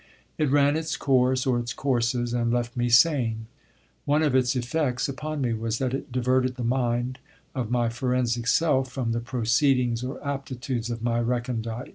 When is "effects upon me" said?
4.55-5.53